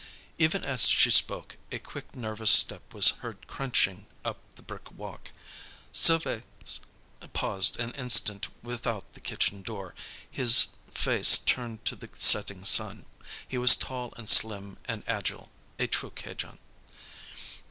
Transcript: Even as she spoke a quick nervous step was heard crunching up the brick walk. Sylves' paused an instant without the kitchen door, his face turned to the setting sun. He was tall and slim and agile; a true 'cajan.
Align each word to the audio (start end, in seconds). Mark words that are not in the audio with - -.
Even 0.39 0.63
as 0.63 0.89
she 0.89 1.11
spoke 1.11 1.57
a 1.71 1.77
quick 1.77 2.15
nervous 2.15 2.49
step 2.49 2.91
was 2.91 3.09
heard 3.21 3.45
crunching 3.45 4.07
up 4.25 4.39
the 4.55 4.63
brick 4.63 4.89
walk. 4.91 5.31
Sylves' 5.93 6.41
paused 7.33 7.79
an 7.79 7.91
instant 7.91 8.47
without 8.63 9.13
the 9.13 9.19
kitchen 9.19 9.61
door, 9.61 9.93
his 10.27 10.69
face 10.91 11.37
turned 11.37 11.85
to 11.85 11.95
the 11.95 12.09
setting 12.17 12.65
sun. 12.65 13.05
He 13.47 13.59
was 13.59 13.75
tall 13.75 14.11
and 14.17 14.27
slim 14.27 14.77
and 14.85 15.03
agile; 15.05 15.51
a 15.77 15.85
true 15.85 16.09
'cajan. 16.09 16.57